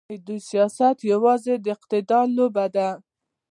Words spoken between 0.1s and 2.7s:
دوی سیاست یوازې د اقتدار لوبه